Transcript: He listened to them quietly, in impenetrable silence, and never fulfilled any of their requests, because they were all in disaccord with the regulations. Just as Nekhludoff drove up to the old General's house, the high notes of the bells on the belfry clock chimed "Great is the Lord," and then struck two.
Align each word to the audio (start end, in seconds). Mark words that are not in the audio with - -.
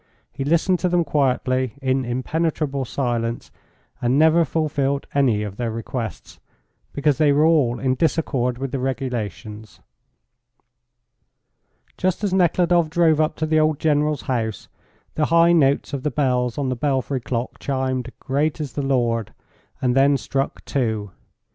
He 0.31 0.43
listened 0.43 0.79
to 0.79 0.89
them 0.89 1.03
quietly, 1.03 1.75
in 1.79 2.05
impenetrable 2.05 2.85
silence, 2.85 3.51
and 4.01 4.17
never 4.17 4.43
fulfilled 4.43 5.05
any 5.13 5.43
of 5.43 5.57
their 5.57 5.69
requests, 5.69 6.39
because 6.91 7.19
they 7.19 7.31
were 7.31 7.45
all 7.45 7.79
in 7.79 7.93
disaccord 7.95 8.57
with 8.57 8.71
the 8.71 8.79
regulations. 8.79 9.79
Just 11.99 12.23
as 12.23 12.33
Nekhludoff 12.33 12.89
drove 12.89 13.21
up 13.21 13.35
to 13.35 13.45
the 13.45 13.59
old 13.59 13.77
General's 13.77 14.23
house, 14.23 14.69
the 15.13 15.25
high 15.25 15.51
notes 15.53 15.93
of 15.93 16.01
the 16.01 16.09
bells 16.09 16.57
on 16.57 16.69
the 16.69 16.75
belfry 16.75 17.19
clock 17.19 17.59
chimed 17.59 18.11
"Great 18.19 18.59
is 18.59 18.73
the 18.73 18.81
Lord," 18.81 19.35
and 19.83 19.95
then 19.95 20.17
struck 20.17 20.65
two. 20.65 21.11